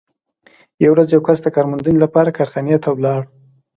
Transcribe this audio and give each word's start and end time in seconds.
یوه 0.83 0.93
ورځ 0.93 1.07
یو 1.11 1.21
کس 1.27 1.39
د 1.43 1.47
کار 1.55 1.65
موندنې 1.71 1.99
لپاره 2.05 2.35
کارخانې 2.37 2.77
ته 2.83 2.89
ولاړ 2.93 3.21